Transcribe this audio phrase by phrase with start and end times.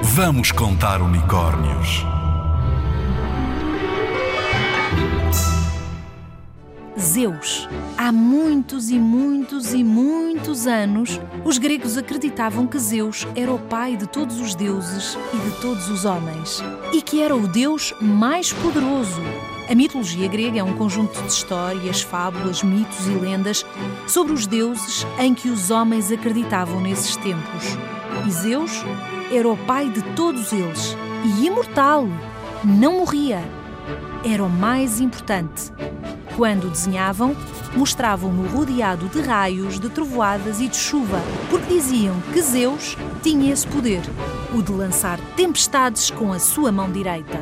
[0.00, 2.04] Vamos contar unicórnios.
[6.98, 7.68] Zeus.
[7.96, 13.96] Há muitos e muitos e muitos anos, os gregos acreditavam que Zeus era o pai
[13.96, 16.62] de todos os deuses e de todos os homens,
[16.92, 19.20] e que era o deus mais poderoso.
[19.68, 23.66] A mitologia grega é um conjunto de histórias, fábulas, mitos e lendas
[24.06, 27.76] sobre os deuses em que os homens acreditavam nesses tempos.
[28.26, 28.82] E Zeus
[29.30, 32.08] era o pai de todos eles e imortal,
[32.64, 33.44] não morria.
[34.24, 35.70] Era o mais importante.
[36.34, 37.36] Quando desenhavam,
[37.76, 43.66] mostravam-no rodeado de raios, de trovoadas e de chuva, porque diziam que Zeus tinha esse
[43.66, 44.00] poder,
[44.54, 47.38] o de lançar tempestades com a sua mão direita.